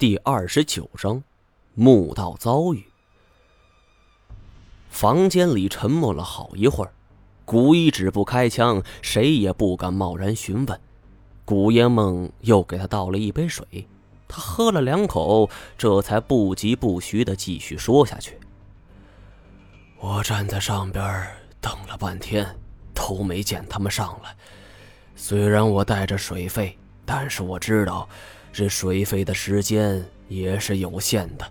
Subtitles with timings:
[0.00, 1.22] 第二十九章，
[1.74, 2.86] 墓道遭遇。
[4.88, 6.92] 房间里沉默了好一会儿，
[7.44, 10.80] 古一指不开枪，谁也不敢贸然询问。
[11.44, 13.86] 古烟梦又给他倒了一杯水，
[14.26, 18.40] 他喝了两口，这才不疾不徐的继续说下去
[20.00, 21.26] ：“我站在上边
[21.60, 22.58] 等了半天，
[22.94, 24.34] 都没见他们上来。
[25.14, 28.08] 虽然我带着水费，但是我知道。”
[28.52, 31.46] 这水费的时间也是有限的，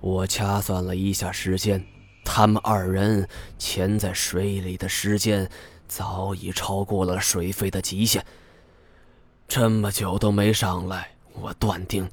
[0.00, 1.84] 我掐算了一下时间，
[2.24, 3.26] 他们二人
[3.58, 5.48] 潜在水里的时间
[5.88, 8.24] 早已超过了水费的极限。
[9.48, 12.08] 这么久都没上来，我断定，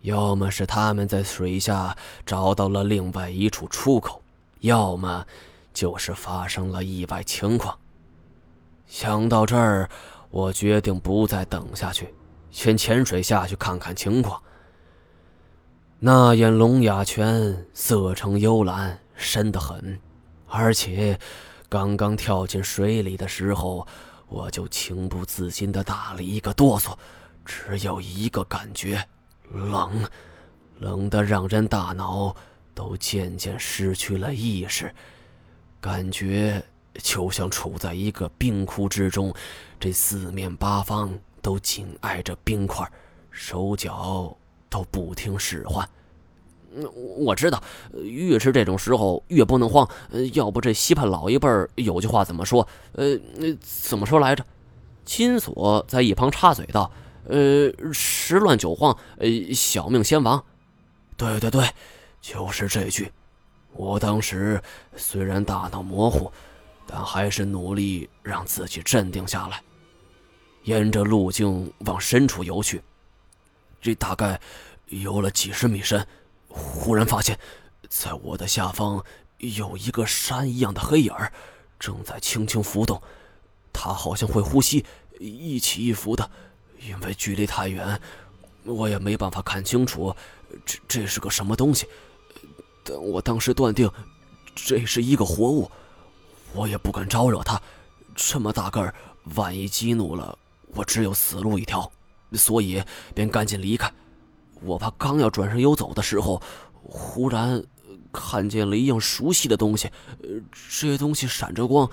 [0.00, 4.22] 要么是他们在水下找到了另外一处出口，
[4.60, 5.26] 要么
[5.72, 7.78] 就是发生了意外情况。
[8.86, 9.88] 想到这儿，
[10.30, 12.12] 我决定不再等下去。
[12.56, 14.42] 先潜水下去看看情况。
[15.98, 20.00] 那眼龙牙泉色呈幽蓝，深得很，
[20.48, 21.20] 而且
[21.68, 23.86] 刚刚跳进水里的时候，
[24.26, 26.96] 我就情不自禁地打了一个哆嗦，
[27.44, 29.06] 只有一个感觉：
[29.52, 30.08] 冷，
[30.78, 32.34] 冷得让人大脑
[32.72, 34.90] 都渐渐失去了意识，
[35.78, 36.64] 感觉
[36.94, 39.34] 就像处在一个冰窟之中，
[39.78, 41.12] 这四面八方。
[41.46, 42.84] 都紧挨着冰块，
[43.30, 44.36] 手脚
[44.68, 45.88] 都不听使唤。
[47.16, 47.62] 我知道，
[48.02, 49.88] 越是这种时候越不能慌。
[50.32, 52.66] 要不这西畔老一辈有句话怎么说？
[52.94, 53.16] 呃，
[53.60, 54.44] 怎么说来着？
[55.04, 56.90] 金锁在一旁插嘴道
[57.30, 60.44] ：“呃，十乱九慌，呃，小命先亡。”
[61.16, 61.64] 对对对，
[62.20, 63.12] 就是这句。
[63.72, 64.60] 我当时
[64.96, 66.28] 虽然大脑模糊，
[66.88, 69.62] 但还是努力让自己镇定下来。
[70.66, 72.82] 沿着路径往深处游去，
[73.80, 74.40] 这大概
[74.86, 76.04] 游了几十米深，
[76.48, 77.38] 忽然发现，
[77.88, 79.04] 在我的下方
[79.38, 81.12] 有一个山一样的黑影，
[81.78, 83.00] 正在轻轻浮动。
[83.72, 84.84] 它好像会呼吸，
[85.20, 86.28] 一起一伏的。
[86.80, 88.00] 因为距离太远，
[88.64, 90.14] 我也没办法看清楚
[90.64, 91.86] 这这是个什么东西。
[92.82, 93.88] 但我当时断定，
[94.54, 95.70] 这是一个活物。
[96.52, 97.60] 我也不敢招惹它，
[98.16, 98.92] 这么大个儿，
[99.36, 100.36] 万一激怒了。
[100.76, 101.90] 我只有死路一条，
[102.34, 102.82] 所以
[103.14, 103.90] 便赶紧离开。
[104.62, 106.40] 我怕刚要转身游走的时候，
[106.82, 107.62] 忽然
[108.12, 109.90] 看见了一样熟悉的东西。
[110.78, 111.90] 这东西闪着光，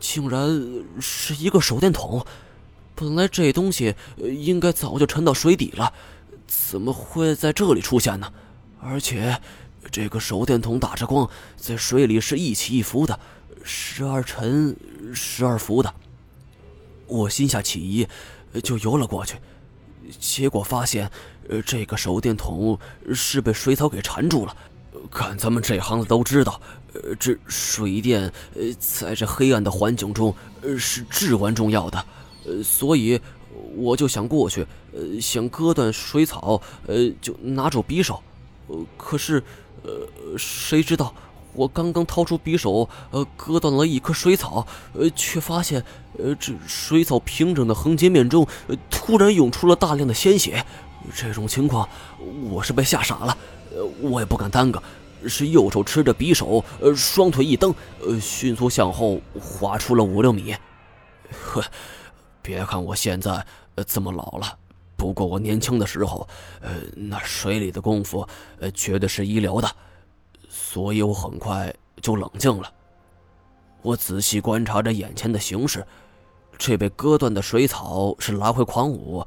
[0.00, 2.24] 竟然是一个手电筒。
[2.94, 5.92] 本来这东西应该早就沉到水底了，
[6.46, 8.32] 怎么会在这里出现呢？
[8.80, 9.40] 而且
[9.90, 13.18] 这个手电筒打着光，在水里是一起一伏的，
[13.64, 14.76] 时而沉，
[15.12, 15.92] 时而浮的。
[17.14, 18.06] 我心下起疑，
[18.62, 19.36] 就游了过去，
[20.18, 21.10] 结果发现，
[21.48, 22.78] 呃，这个手电筒
[23.14, 24.56] 是被水草给缠住了。
[25.10, 26.60] 看咱们这行的都知道，
[27.18, 28.32] 这水电，
[28.78, 30.34] 在这黑暗的环境中，
[30.78, 32.04] 是至关重要的。
[32.46, 33.20] 呃，所以
[33.76, 38.22] 我就想过去，呃，想割断水草，呃，就拿住匕首。
[38.68, 39.42] 呃，可是，
[39.82, 40.08] 呃，
[40.38, 41.14] 谁知道？
[41.54, 45.82] 我刚刚掏出匕首，呃，割断了一棵水草，呃，却发现，
[46.18, 50.64] 呃，这水草平整的横截面中，呃，突然涌出了大量的鲜血。
[51.14, 51.88] 这种情况，
[52.50, 53.36] 我是被吓傻了，
[53.74, 54.82] 呃，我也不敢耽搁，
[55.26, 60.56] 是右手持着匕首，呃，双腿一蹬，呃，迅速向后滑出了五六米。
[61.30, 61.62] 呵，
[62.40, 63.44] 别看我现在
[63.74, 64.56] 呃这么老了，
[64.96, 66.26] 不过我年轻的时候，
[66.60, 68.26] 呃，那水里的功夫，
[68.58, 69.70] 呃，绝对是一流的。
[70.56, 72.72] 所以我很快就冷静了。
[73.82, 75.84] 我仔细观察着眼前的形势，
[76.56, 79.26] 这被割断的水草是来回狂舞，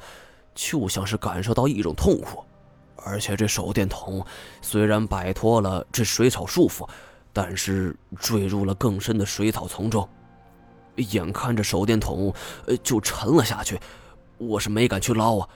[0.55, 2.45] 就像是感受到一种痛苦。
[2.95, 4.25] 而且这手电筒
[4.61, 6.87] 虽然摆脱了这水草束缚，
[7.33, 10.07] 但是坠入了更深的水草丛中。
[10.95, 12.33] 眼看着手电筒
[12.81, 13.77] 就沉了下去，
[14.37, 15.49] 我是没敢去捞啊，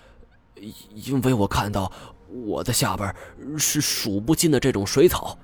[0.93, 1.89] 因为我看到
[2.27, 3.15] 我的下边
[3.57, 5.37] 是数不尽的这种水草。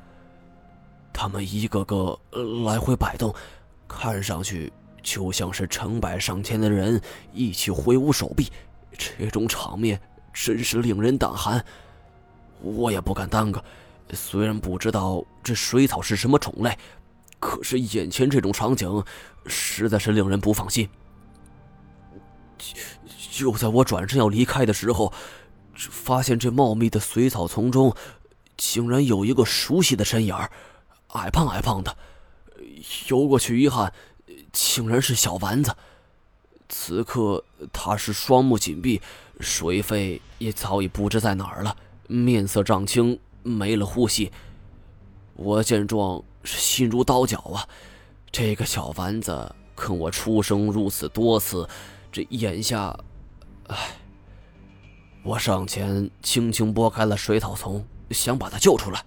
[1.19, 2.17] 他们一个个
[2.63, 3.33] 来回摆动，
[3.87, 4.71] 看上去
[5.01, 7.01] 就像是成百上千的人
[7.33, 8.51] 一起挥舞手臂。
[8.95, 9.99] 这种场面
[10.31, 11.65] 真是令人胆寒。
[12.61, 13.63] 我也不敢耽搁，
[14.13, 16.77] 虽然不知道这水草是什么种类，
[17.39, 19.03] 可是眼前这种场景
[19.47, 20.87] 实在是令人不放心。
[23.31, 25.11] 就在我转身要离开的时候，
[25.73, 27.95] 发现这茂密的水草丛中，
[28.55, 30.51] 竟然有一个熟悉的身影儿。
[31.17, 31.95] 矮胖矮胖的，
[33.09, 33.91] 游过去一看，
[34.51, 35.75] 竟然是小丸子。
[36.69, 39.01] 此刻他是双目紧闭，
[39.39, 41.75] 水肺也早已不知在哪儿了，
[42.07, 44.31] 面色涨青，没了呼吸。
[45.35, 47.67] 我见状是心如刀绞啊！
[48.31, 51.67] 这个小丸子坑我出生入死多次，
[52.11, 52.97] 这眼下，
[53.67, 53.77] 唉。
[55.23, 59.03] 我上前轻轻拨开了水草丛，想把他救出来，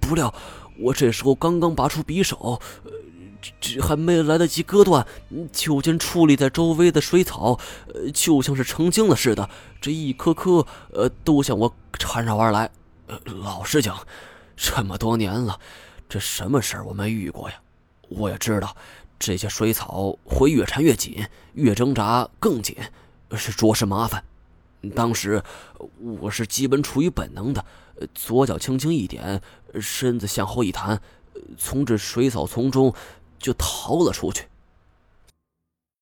[0.00, 0.32] 不料
[0.78, 2.92] 我这时候刚刚拔出匕首，呃
[3.40, 5.06] 这这还没来得及割断，
[5.52, 7.58] 就见矗立在周围的水草，
[7.94, 9.48] 呃，就像是成精了似的，
[9.80, 12.70] 这一颗颗，呃，都向我缠绕而来。
[13.06, 13.96] 呃老实讲，
[14.56, 15.58] 这么多年了，
[16.08, 17.56] 这什么事儿我没遇过呀？
[18.08, 18.76] 我也知道，
[19.18, 22.76] 这些水草会越缠越紧，越挣扎更紧，
[23.36, 24.22] 是着实麻烦。
[24.94, 25.42] 当时
[26.20, 27.64] 我是基本处于本能的，
[28.14, 29.40] 左脚轻轻一点，
[29.80, 31.00] 身子向后一弹，
[31.56, 32.94] 从这水草丛中
[33.38, 34.44] 就逃了出去。